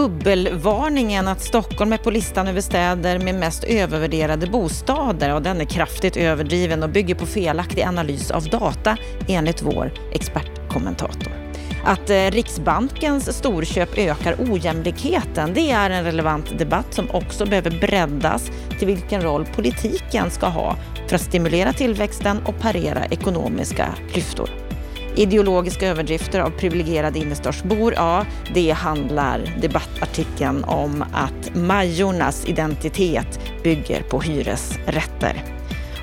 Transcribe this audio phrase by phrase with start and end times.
[0.00, 5.64] Bubbelvarningen att Stockholm är på listan över städer med mest övervärderade bostäder och den är
[5.64, 8.96] kraftigt överdriven och bygger på felaktig analys av data
[9.28, 11.32] enligt vår expertkommentator.
[11.84, 18.50] Att eh, Riksbankens storköp ökar ojämlikheten, det är en relevant debatt som också behöver breddas
[18.78, 20.76] till vilken roll politiken ska ha
[21.08, 24.59] för att stimulera tillväxten och parera ekonomiska klyftor.
[25.16, 34.20] Ideologiska överdrifter av privilegierade innerstadsbor, ja, det handlar debattartikeln om att Majornas identitet bygger på
[34.20, 35.42] hyresrätter.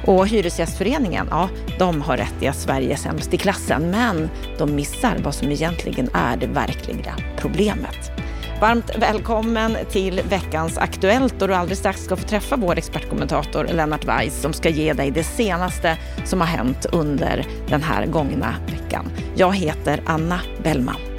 [0.05, 4.75] Och Hyresgästföreningen, ja, de har rätt i att Sverige är sämst i klassen, men de
[4.75, 8.16] missar vad som egentligen är det verkliga problemet.
[8.61, 14.05] Varmt välkommen till veckans Aktuellt och du alldeles strax ska få träffa vår expertkommentator Lennart
[14.05, 19.05] Weiss som ska ge dig det senaste som har hänt under den här gångna veckan.
[19.35, 21.16] Jag heter Anna Bellman.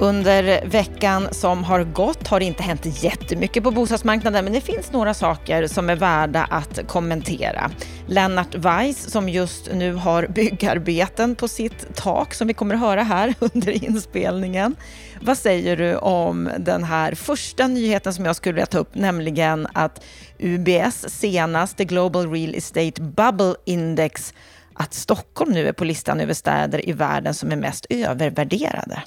[0.00, 0.16] Mm.
[0.16, 4.92] Under veckan som har gått har det inte hänt jättemycket på bostadsmarknaden, men det finns
[4.92, 7.70] några saker som är värda att kommentera.
[8.06, 13.02] Lennart Weiss som just nu har byggarbeten på sitt tak som vi kommer att höra
[13.02, 14.76] här under inspelningen.
[15.20, 19.68] Vad säger du om den här första nyheten som jag skulle vilja ta upp, nämligen
[19.72, 20.04] att
[20.38, 24.34] UBS senaste Global Real Estate Bubble Index
[24.74, 29.02] att Stockholm nu är på listan över städer i världen som är mest övervärderade.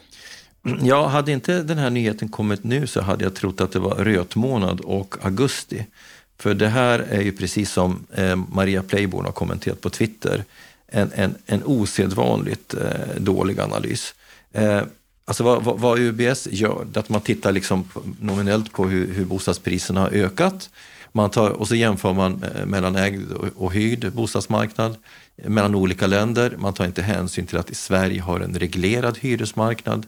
[0.82, 3.96] Ja, hade inte den här nyheten kommit nu så hade jag trott att det var
[3.96, 5.86] rötmånad och augusti.
[6.38, 10.44] För det här är ju precis som eh, Maria Playborn har kommenterat på Twitter,
[10.88, 14.16] en, en, en osedvanligt eh, dålig analys.
[14.52, 14.82] Eh,
[15.26, 17.86] alltså vad, vad, vad, UBS gör, att man tittar liksom
[18.20, 20.70] nominellt på hur, hur bostadspriserna har ökat.
[21.16, 24.96] Man tar, och så jämför man eh, mellan ägd och hyrd bostadsmarknad
[25.36, 26.56] mellan olika länder.
[26.58, 30.06] Man tar inte hänsyn till att i Sverige har en reglerad hyresmarknad.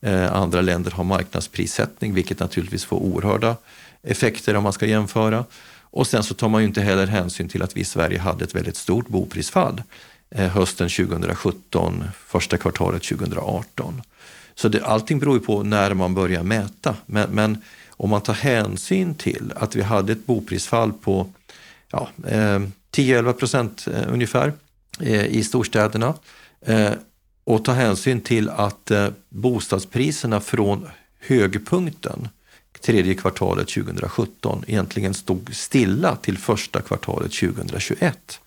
[0.00, 3.56] Eh, andra länder har marknadsprissättning, vilket naturligtvis får oerhörda
[4.02, 5.44] effekter om man ska jämföra.
[5.90, 8.44] Och sen så tar man ju inte heller hänsyn till att vi i Sverige hade
[8.44, 9.82] ett väldigt stort boprisfall
[10.30, 14.02] eh, hösten 2017, första kvartalet 2018.
[14.54, 16.94] Så det, allting beror ju på när man börjar mäta.
[17.06, 17.62] Men, men,
[17.98, 21.26] om man tar hänsyn till att vi hade ett boprisfall på
[21.90, 22.60] ja, eh,
[22.92, 24.52] 10-11 procent eh, ungefär
[25.00, 26.14] eh, i storstäderna
[26.60, 26.92] eh,
[27.44, 30.88] och tar hänsyn till att eh, bostadspriserna från
[31.20, 32.28] högpunkten
[32.80, 38.40] tredje kvartalet 2017 egentligen stod stilla till första kvartalet 2021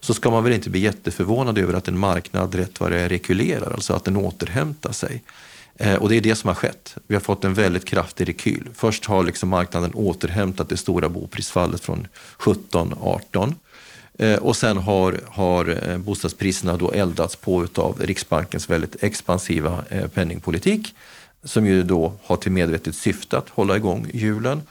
[0.00, 3.08] så ska man väl inte bli jätteförvånad över att en marknad rätt vad det är
[3.08, 5.22] rekylerar, alltså att den återhämtar sig.
[5.76, 6.96] Eh, och det är det som har skett.
[7.06, 8.68] Vi har fått en väldigt kraftig rekyl.
[8.74, 12.06] Först har liksom marknaden återhämtat det stora boprisfallet från
[12.38, 13.54] 17-18
[14.18, 19.84] eh, och sen har, har eh, bostadspriserna då eldats på av Riksbankens väldigt expansiva
[20.14, 20.94] penningpolitik
[21.44, 24.62] som ju då har till medvetet syfte att hålla igång hjulen.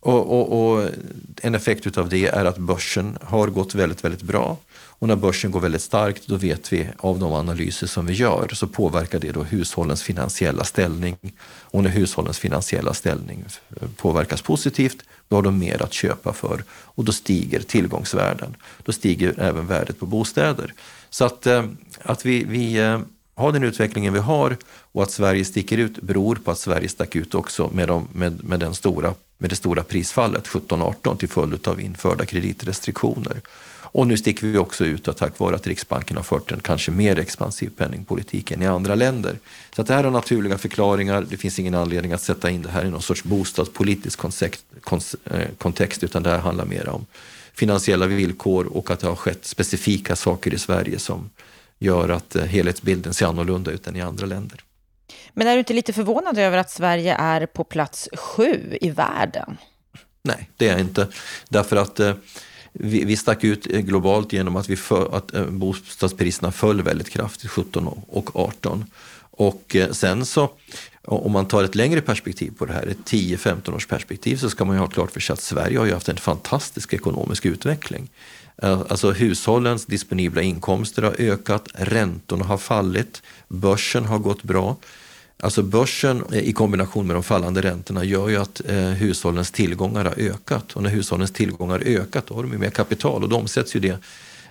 [0.00, 0.88] Och, och, och,
[1.42, 4.56] en effekt utav det är att börsen har gått väldigt, väldigt bra.
[4.98, 8.48] Och när börsen går väldigt starkt, då vet vi av de analyser som vi gör,
[8.52, 11.16] så påverkar det då hushållens finansiella ställning.
[11.46, 13.44] Och när hushållens finansiella ställning
[13.96, 18.56] påverkas positivt, då har de mer att köpa för och då stiger tillgångsvärden.
[18.84, 20.74] Då stiger även värdet på bostäder.
[21.10, 21.64] Så att, eh,
[22.02, 23.00] att vi, vi eh,
[23.36, 24.56] ha har den utvecklingen vi har
[24.92, 28.44] och att Sverige sticker ut beror på att Sverige stack ut också med, de, med,
[28.44, 33.40] med, den stora, med det stora prisfallet 17-18 till följd av införda kreditrestriktioner.
[33.96, 37.18] Och nu sticker vi också ut tack vare att Riksbanken har fört en kanske mer
[37.18, 39.38] expansiv penningpolitik än i andra länder.
[39.74, 41.26] Så att det här har naturliga förklaringar.
[41.30, 46.04] Det finns ingen anledning att sätta in det här i någon sorts bostadspolitisk eh, kontext
[46.04, 47.06] utan det här handlar mer om
[47.54, 51.30] finansiella villkor och att det har skett specifika saker i Sverige som
[51.78, 54.60] gör att eh, helhetsbilden ser annorlunda ut än i andra länder.
[55.32, 59.56] Men är du inte lite förvånad över att Sverige är på plats sju i världen?
[60.22, 61.08] Nej, det är jag inte.
[61.48, 62.14] Därför att eh,
[62.72, 67.50] vi, vi stack ut eh, globalt genom att, vi för, att bostadspriserna föll väldigt kraftigt
[67.50, 68.84] 17 och 18.
[69.38, 70.50] Och sen så,
[71.04, 74.64] om man tar ett längre perspektiv på det här, ett 10-15 års perspektiv, så ska
[74.64, 78.08] man ju ha klart för sig att Sverige har ju haft en fantastisk ekonomisk utveckling.
[78.62, 84.76] Eh, alltså hushållens disponibla inkomster har ökat, räntorna har fallit, börsen har gått bra.
[85.42, 90.04] Alltså börsen eh, i kombination med de fallande räntorna gör ju att eh, hushållens tillgångar
[90.04, 90.72] har ökat.
[90.72, 93.80] Och när hushållens tillgångar ökat då har de ju mer kapital och då omsätts ju
[93.80, 93.98] det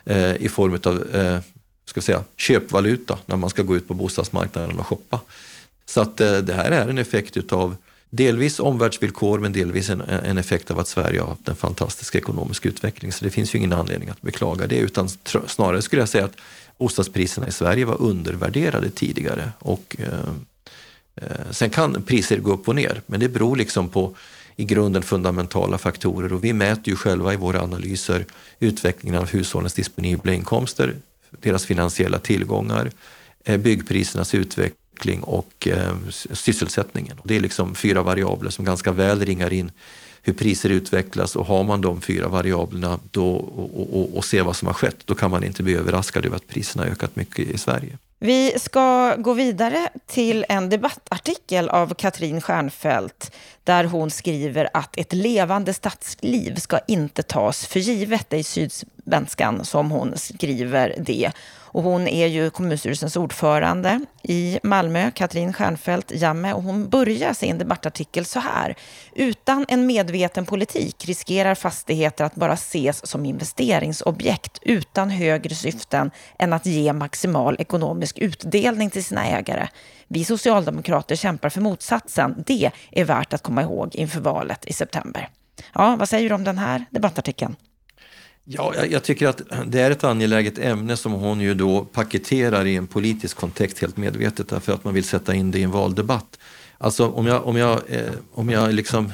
[0.06, 1.40] eh, i form av eh,
[1.86, 5.19] ska säga, köpvaluta när man ska gå ut på bostadsmarknaden och shoppa.
[5.86, 7.75] Så att eh, det här är en effekt utav
[8.10, 12.66] delvis omvärldsvillkor men delvis en, en effekt av att Sverige har haft en fantastisk ekonomisk
[12.66, 13.12] utveckling.
[13.12, 15.10] Så det finns ju ingen anledning att beklaga det utan
[15.48, 16.38] snarare skulle jag säga att
[16.78, 19.52] bostadspriserna i Sverige var undervärderade tidigare.
[19.60, 20.30] Och, eh,
[21.16, 24.16] eh, sen kan priser gå upp och ner, men det beror liksom på
[24.56, 28.25] i grunden fundamentala faktorer och vi mäter ju själva i våra analyser
[28.60, 30.96] utvecklingen av hushållens disponibla inkomster,
[31.30, 32.92] deras finansiella tillgångar,
[33.46, 34.85] eh, byggprisernas utveckling
[35.24, 35.95] och eh,
[36.31, 37.18] sysselsättningen.
[37.24, 39.71] Det är liksom fyra variabler som ganska väl ringar in
[40.21, 44.56] hur priser utvecklas och har man de fyra variablerna då, och, och, och ser vad
[44.56, 47.39] som har skett, då kan man inte bli överraskad över att priserna har ökat mycket
[47.39, 47.97] i Sverige.
[48.19, 53.31] Vi ska gå vidare till en debattartikel av Katrin Stjernfeldt
[53.63, 58.30] där hon skriver att ett levande stadsliv ska inte tas för givet.
[58.30, 61.31] Det är i Sydsvenskan som hon skriver det.
[61.75, 67.57] Och hon är ju kommunstyrelsens ordförande i Malmö, Katrin Stjernfeldt Jamme, och hon börjar sin
[67.57, 68.75] debattartikel så här.
[69.16, 76.54] Utan en medveten politik riskerar fastigheter att bara ses som investeringsobjekt utan högre syften än
[76.54, 79.68] att ge maximal ekonomisk utdelning till sina ägare.
[80.07, 82.44] Vi socialdemokrater kämpar för motsatsen.
[82.48, 85.30] Det är värt att komma ihåg inför valet i september.
[85.74, 87.56] Ja, vad säger du om den här debattartikeln?
[88.47, 92.65] Ja, jag, jag, tycker att det är ett angeläget ämne som hon ju då paketerar
[92.65, 95.71] i en politisk kontext helt medvetet därför att man vill sätta in det i en
[95.71, 96.39] valdebatt.
[96.77, 99.13] Alltså om jag, om jag, eh, om jag liksom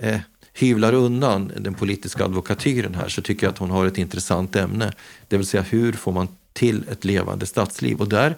[0.00, 0.20] eh, eh,
[0.54, 4.92] hyvlar undan den politiska advokatyren här så tycker jag att hon har ett intressant ämne.
[5.28, 8.00] Det vill säga hur får man till ett levande stadsliv?
[8.00, 8.36] Och där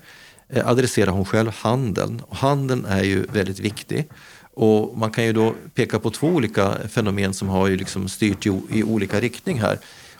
[0.49, 2.23] eh, adresserar hon själv handeln.
[2.29, 4.09] Och handeln är ju väldigt viktig.
[4.55, 8.47] Och man kan ju då peka på två olika fenomen som har ju liksom styrt
[8.47, 9.79] i, i olika riktning här.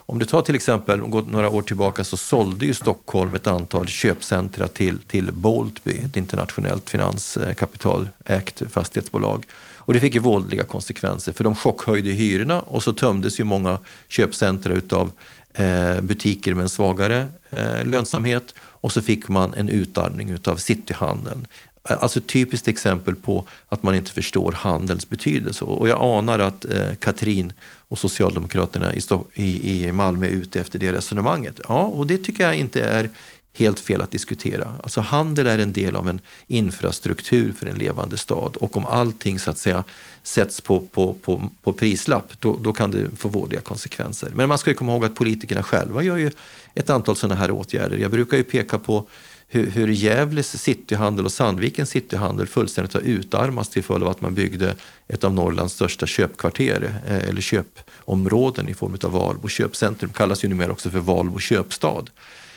[0.09, 3.87] Om du tar till exempel, går några år tillbaka så sålde ju Stockholm ett antal
[3.87, 9.45] köpcentra till, till Boltby, ett internationellt finanskapitalägt fastighetsbolag.
[9.75, 13.79] Och det fick ju våldliga konsekvenser för de chockhöjde hyrorna och så tömdes ju många
[14.07, 15.11] köpcentra utav
[15.53, 21.47] eh, butiker med en svagare eh, lönsamhet och så fick man en utarmning utav cityhandeln.
[21.83, 25.65] Alltså ett typiskt exempel på att man inte förstår handelns betydelse.
[25.65, 27.53] Och jag anar att eh, Katrin
[27.87, 29.01] och Socialdemokraterna i,
[29.33, 31.59] i, i Malmö är ute efter det resonemanget.
[31.67, 33.09] Ja, och det tycker jag inte är
[33.53, 34.73] helt fel att diskutera.
[34.83, 39.39] Alltså handel är en del av en infrastruktur för en levande stad och om allting
[39.39, 39.83] så att säga
[40.23, 44.31] sätts på, på, på, på prislapp då, då kan det få vådliga konsekvenser.
[44.33, 46.31] Men man ska ju komma ihåg att politikerna själva gör ju
[46.73, 47.97] ett antal sådana här åtgärder.
[47.97, 49.07] Jag brukar ju peka på
[49.51, 54.33] hur, hur Gävles cityhandel och Sandvikens cityhandel fullständigt har utarmats till följd av att man
[54.33, 54.75] byggde
[55.07, 60.11] ett av Norrlands största köpkvarter eh, eller köpområden i form av Valbo köpcentrum.
[60.13, 62.05] kallas ju numera också för Valbo köpstad.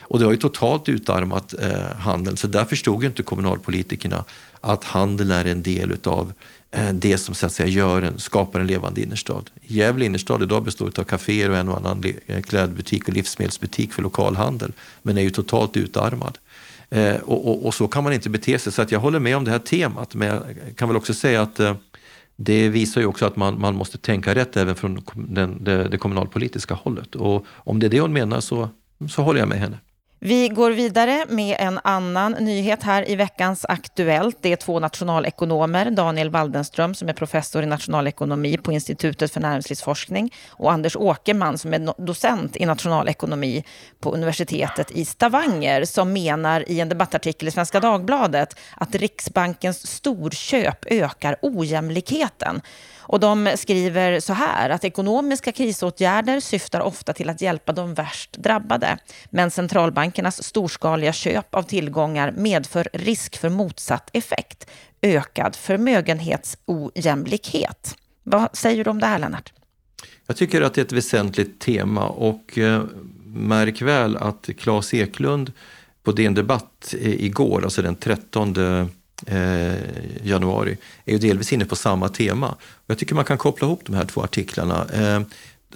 [0.00, 4.24] Och det har ju totalt utarmat eh, handeln så där förstod ju inte kommunalpolitikerna
[4.60, 6.32] att handeln är en del utav
[6.70, 9.50] eh, det som så att säga gör en, skapar en levande innerstad.
[9.62, 14.02] Gävle innerstad idag består av kaféer och en och annan eh, klädbutik och livsmedelsbutik för
[14.02, 14.72] lokalhandel
[15.02, 16.38] men är ju totalt utarmad.
[16.92, 18.72] Eh, och, och, och, så kan man inte bete sig.
[18.72, 21.42] Så att jag håller med om det här temat, men jag kan väl också säga
[21.42, 21.74] att eh,
[22.36, 25.98] det visar ju också att man, man måste tänka rätt även från den, det, det
[25.98, 27.14] kommunalpolitiska hållet.
[27.14, 28.68] Och om det är det hon menar så,
[29.10, 29.78] så håller jag med henne.
[30.24, 34.36] Vi går vidare med en annan nyhet här i veckans Aktuellt.
[34.40, 40.34] Det är två nationalekonomer, Daniel Waldenström som är professor i nationalekonomi på Institutet för näringslivsforskning
[40.50, 43.64] och Anders Åkerman som är docent i nationalekonomi
[44.00, 50.84] på universitetet i Stavanger som menar i en debattartikel i Svenska Dagbladet att Riksbankens storköp
[50.86, 52.62] ökar ojämlikheten.
[53.12, 58.32] Och de skriver så här att ekonomiska krisåtgärder syftar ofta till att hjälpa de värst
[58.32, 58.98] drabbade.
[59.30, 64.70] Men centralbankernas storskaliga köp av tillgångar medför risk för motsatt effekt,
[65.02, 67.96] ökad förmögenhetsojämlikhet.
[68.22, 69.52] Vad säger du om det här, Lennart?
[70.26, 72.82] Jag tycker att det är ett väsentligt tema och eh,
[73.24, 75.52] märk väl att Claes Eklund
[76.02, 78.54] på DN Debatt igår, alltså den 13
[79.26, 79.74] eh,
[80.22, 82.54] januari är ju delvis inne på samma tema.
[82.86, 84.86] Jag tycker man kan koppla ihop de här två artiklarna.
[84.92, 85.20] Eh,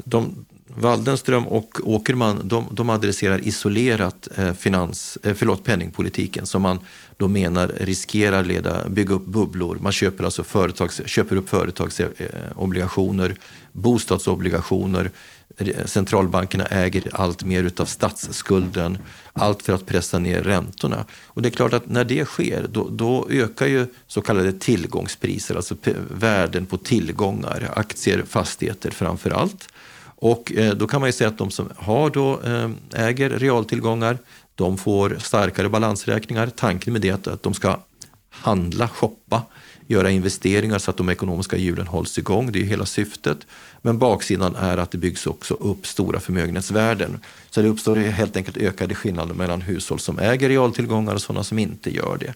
[0.04, 0.46] de,
[0.78, 6.78] Waldenström och Åkerman de, de adresserar isolerat eh, finans, eh, förlåt, penningpolitiken som man
[7.16, 9.78] då menar riskerar leda, bygga upp bubblor.
[9.80, 13.36] Man köper alltså företags, köper upp företagsobligationer,
[13.72, 15.10] bostadsobligationer,
[15.84, 18.98] centralbankerna äger allt mer utav statsskulden,
[19.32, 21.04] allt för att pressa ner räntorna.
[21.26, 25.54] Och det är klart att när det sker, då, då ökar ju så kallade tillgångspriser,
[25.54, 25.74] alltså
[26.10, 29.68] värden på tillgångar, aktier, fastigheter framför allt.
[30.18, 32.70] Och eh, då kan man ju säga att de som har då, eh,
[33.06, 34.18] äger realtillgångar,
[34.54, 36.46] de får starkare balansräkningar.
[36.46, 37.78] Tanken med det är att de ska
[38.30, 39.42] handla, shoppa
[39.86, 42.52] göra investeringar så att de ekonomiska hjulen hålls igång.
[42.52, 43.38] Det är hela syftet.
[43.82, 47.20] Men baksidan är att det byggs också upp stora förmögenhetsvärden.
[47.50, 51.58] Så det uppstår helt enkelt ökade skillnader mellan hushåll som äger realtillgångar och sådana som
[51.58, 52.34] inte gör det.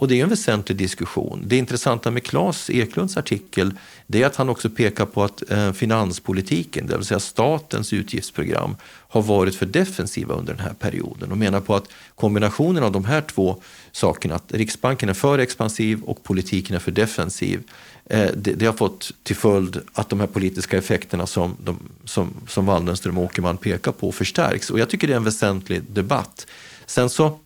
[0.00, 1.42] Och det är en väsentlig diskussion.
[1.46, 3.74] Det intressanta med Claes Eklunds artikel
[4.06, 8.76] det är att han också pekar på att eh, finanspolitiken, det vill säga statens utgiftsprogram,
[8.86, 13.04] har varit för defensiva under den här perioden och menar på att kombinationen av de
[13.04, 17.62] här två sakerna, att Riksbanken är för expansiv och politiken är för defensiv,
[18.04, 22.34] eh, det, det, har fått till följd att de här politiska effekterna som, de, som,
[22.48, 24.70] som Waldenström och Åkerman pekar på förstärks.
[24.70, 26.46] Och jag tycker det är en väsentlig debatt.
[26.86, 27.38] Sen så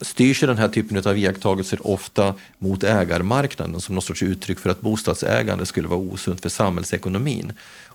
[0.00, 4.80] styrs den här typen av iakttagelser ofta mot ägarmarknaden som något sorts uttryck för att
[4.80, 7.52] bostadsägande skulle vara osunt för samhällsekonomin.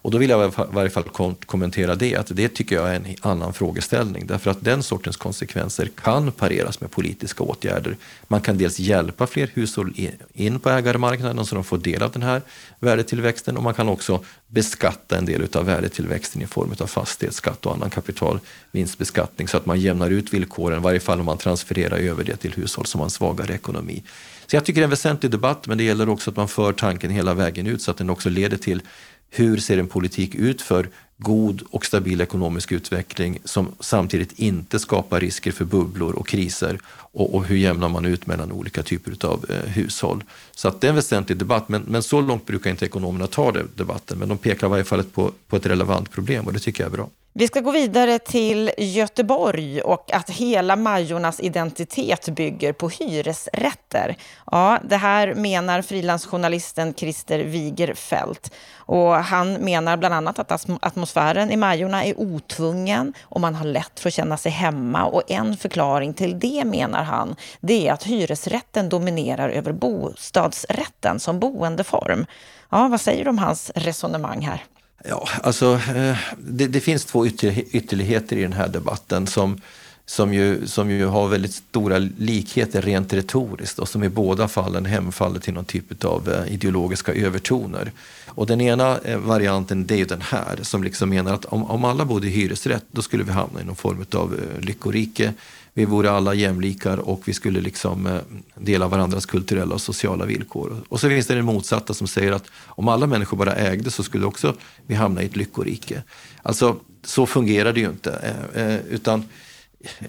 [0.07, 1.03] Och då vill jag i varje fall
[1.45, 4.27] kommentera det, att det tycker jag är en annan frågeställning.
[4.27, 7.97] Därför att den sortens konsekvenser kan pareras med politiska åtgärder.
[8.27, 9.93] Man kan dels hjälpa fler hushåll
[10.33, 12.41] in på ägarmarknaden så de får del av den här
[12.79, 17.73] värdetillväxten och man kan också beskatta en del av värdetillväxten i form av fastighetsskatt och
[17.73, 22.23] annan kapitalvinstbeskattning så att man jämnar ut villkoren, i varje fall om man transfererar över
[22.23, 24.03] det till hushåll som har en svagare ekonomi.
[24.45, 26.73] Så jag tycker det är en väsentlig debatt, men det gäller också att man för
[26.73, 28.81] tanken hela vägen ut så att den också leder till
[29.29, 35.19] hur ser en politik ut för god och stabil ekonomisk utveckling som samtidigt inte skapar
[35.19, 39.45] risker för bubblor och kriser och, och hur jämnar man ut mellan olika typer av
[39.49, 40.23] eh, hushåll.
[40.51, 43.51] Så att det är en väsentlig debatt, men, men så långt brukar inte ekonomerna ta
[43.51, 46.59] det, debatten, men de pekar i varje fall på, på ett relevant problem och det
[46.59, 47.09] tycker jag är bra.
[47.39, 54.15] Vi ska gå vidare till Göteborg och att hela Majornas identitet bygger på hyresrätter.
[54.51, 58.53] Ja, det här menar frilansjournalisten Christer Wigerfeldt.
[58.75, 63.99] Och han menar bland annat att atmosfären i Majorna är otvungen och man har lätt
[63.99, 65.05] för att känna sig hemma.
[65.05, 71.39] Och en förklaring till det menar han, det är att hyresrätten dominerar över bostadsrätten som
[71.39, 72.25] boendeform.
[72.69, 74.63] Ja, vad säger du om hans resonemang här?
[75.03, 79.61] Ja, alltså, eh, det, det finns två ytterligheter i den här debatten som,
[80.05, 84.85] som, ju, som ju har väldigt stora likheter rent retoriskt och som i båda fallen
[84.85, 87.91] hemfaller till någon typ av eh, ideologiska övertoner.
[88.27, 91.63] Och den ena eh, varianten det är ju den här som liksom menar att om,
[91.63, 95.33] om alla bodde i hyresrätt då skulle vi hamna i någon form av lyckorike
[95.77, 98.19] vi vore alla jämlikar och vi skulle liksom eh,
[98.55, 100.83] dela varandras kulturella och sociala villkor.
[100.89, 104.03] Och så finns det den motsatta som säger att om alla människor bara ägde så
[104.03, 104.53] skulle också
[104.87, 106.03] vi hamna i ett lyckorike.
[106.41, 108.35] Alltså, så fungerar det ju inte.
[108.53, 109.23] Eh, eh, utan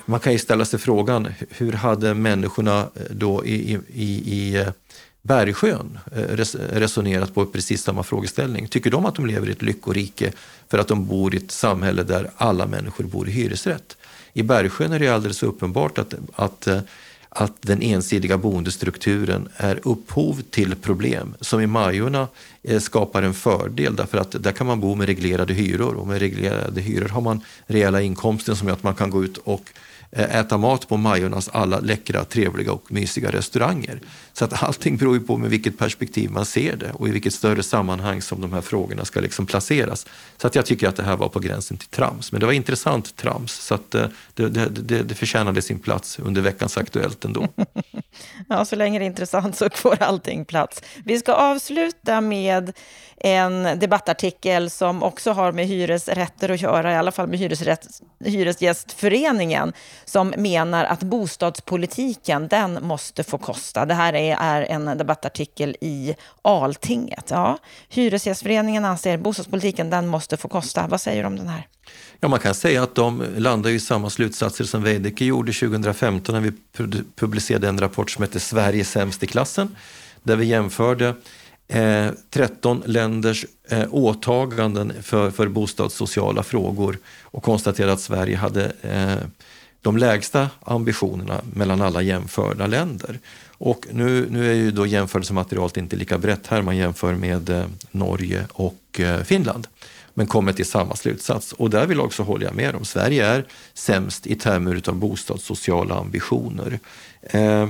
[0.06, 4.66] man kan ju ställa sig frågan, hur hade människorna då i, i, i
[5.22, 5.98] Bergsjön
[6.72, 8.68] resonerat på precis samma frågeställning.
[8.68, 10.32] Tycker de att de lever i ett lyckorike
[10.68, 13.96] för att de bor i ett samhälle där alla människor bor i hyresrätt?
[14.32, 16.80] I Bergsjön är det alldeles uppenbart att, att, eh,
[17.28, 22.28] att den ensidiga boendestrukturen är upphov till problem som i Majorna
[22.62, 26.18] eh, skapar en fördel därför att där kan man bo med reglerade hyror och med
[26.18, 29.70] reglerade hyror har man rejäla inkomster som gör att man kan gå ut och
[30.10, 34.00] Eh, äta mat på Majornas alla läckra, trevliga och mysiga restauranger.
[34.32, 37.34] Så att allting beror ju på med vilket perspektiv man ser det och i vilket
[37.34, 40.06] större sammanhang som de här frågorna ska liksom placeras.
[40.36, 42.32] Så att jag tycker att det här var på gränsen till trams.
[42.32, 46.18] Men det var intressant trams, så att eh, det, det, det, det förtjänade sin plats
[46.18, 47.48] under veckans Aktuellt ändå.
[48.48, 50.82] ja, så länge det är intressant så får allting plats.
[51.04, 52.72] Vi ska avsluta med
[53.20, 57.86] en debattartikel som också har med hyresrätter att göra, i alla fall med hyresrätt,
[58.24, 59.72] Hyresgästföreningen,
[60.04, 63.86] som menar att bostadspolitiken, den måste få kosta.
[63.86, 67.26] Det här är, är en debattartikel i Altinget.
[67.30, 70.86] Ja, Hyresgästföreningen anser att bostadspolitiken, den måste få kosta.
[70.86, 71.66] Vad säger du om den här?
[72.20, 76.40] Ja, man kan säga att de landar i samma slutsatser som Veidekke gjorde 2015 när
[76.40, 76.52] vi
[77.16, 79.76] publicerade en rapport som heter Sverige sämst i klassen,
[80.22, 81.14] där vi jämförde
[81.68, 89.16] eh, 13 länders eh, åtaganden för, för bostadssociala frågor och konstaterade att Sverige hade eh,
[89.82, 93.18] de lägsta ambitionerna mellan alla jämförda länder.
[93.58, 97.64] Och nu, nu är ju då jämförelsematerialet inte lika brett här, man jämför med eh,
[97.90, 99.66] Norge och eh, Finland
[100.18, 101.52] men kommer till samma slutsats.
[101.52, 102.84] Och där vill också håller jag med om.
[102.84, 103.44] Sverige är
[103.74, 106.80] sämst i termer av bostadssociala ambitioner.
[107.22, 107.68] Eh,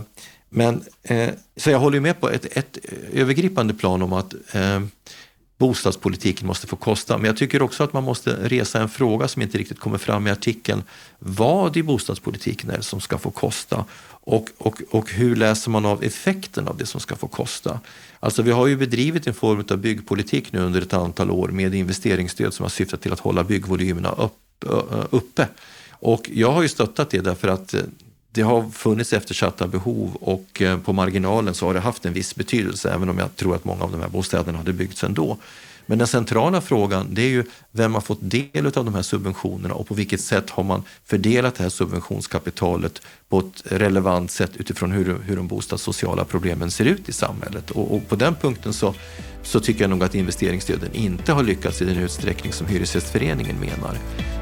[0.48, 4.80] men, eh, så jag håller med på ett, ett eh, övergripande plan om att eh,
[5.58, 7.18] bostadspolitiken måste få kosta.
[7.18, 10.26] Men jag tycker också att man måste resa en fråga som inte riktigt kommer fram
[10.26, 10.82] i artikeln.
[11.18, 13.84] Vad i bostadspolitiken är det som ska få kosta?
[14.10, 17.80] Och, och, och hur läser man av effekten av det som ska få kosta?
[18.20, 21.74] Alltså vi har ju bedrivit en form av byggpolitik nu under ett antal år med
[21.74, 24.64] investeringsstöd som har syftat till att hålla byggvolymerna upp,
[25.10, 25.48] uppe.
[25.90, 27.80] Och jag har ju stöttat det därför att eh,
[28.32, 32.34] det har funnits eftersatta behov och eh, på marginalen så har det haft en viss
[32.34, 35.38] betydelse, även om jag tror att många av de här bostäderna hade byggts ändå.
[35.90, 39.74] Men den centrala frågan det är ju vem har fått del av de här subventionerna
[39.74, 44.92] och på vilket sätt har man fördelat det här subventionskapitalet på ett relevant sätt utifrån
[44.92, 47.70] hur, hur de bostadssociala problemen ser ut i samhället.
[47.70, 48.94] Och, och på den punkten så,
[49.42, 53.98] så tycker jag nog att investeringsstöden inte har lyckats i den utsträckning som Hyresgästföreningen menar.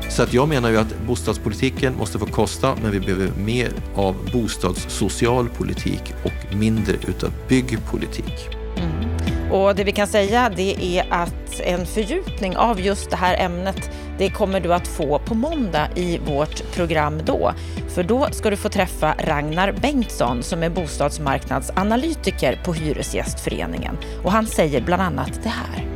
[0.09, 4.17] Så att jag menar ju att bostadspolitiken måste få kosta, men vi behöver mer av
[4.33, 8.49] bostadssocial politik och mindre utav byggpolitik.
[8.77, 9.51] Mm.
[9.53, 13.91] Och det vi kan säga det är att en fördjupning av just det här ämnet
[14.19, 17.53] det kommer du att få på måndag i vårt program då.
[17.89, 23.99] För då ska du få träffa Ragnar Bengtsson som är bostadsmarknadsanalytiker på Hyresgästföreningen.
[24.25, 25.96] Och han säger bland annat det här.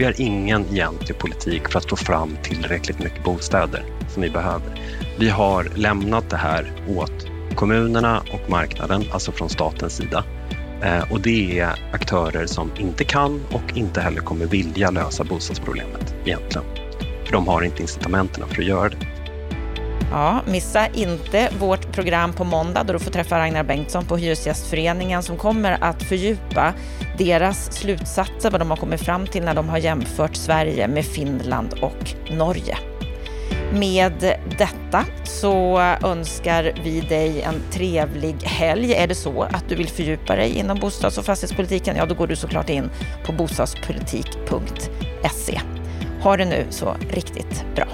[0.00, 4.80] Vi har ingen egentlig politik för att få fram tillräckligt mycket bostäder som vi behöver.
[5.18, 10.24] Vi har lämnat det här åt kommunerna och marknaden, alltså från statens sida.
[10.82, 16.14] Eh, och det är aktörer som inte kan och inte heller kommer vilja lösa bostadsproblemet
[16.24, 16.66] egentligen.
[17.24, 19.09] För de har inte incitamenten för att göra det.
[20.10, 25.22] Ja, missa inte vårt program på måndag då du får träffa Ragnar Bengtsson på Hyresgästföreningen
[25.22, 26.74] som kommer att fördjupa
[27.18, 31.74] deras slutsatser, vad de har kommit fram till när de har jämfört Sverige med Finland
[31.82, 32.78] och Norge.
[33.72, 38.94] Med detta så önskar vi dig en trevlig helg.
[38.94, 42.26] Är det så att du vill fördjupa dig inom bostads och fastighetspolitiken, ja då går
[42.26, 42.90] du såklart in
[43.24, 45.60] på bostadspolitik.se.
[46.22, 47.86] Ha det nu så riktigt bra.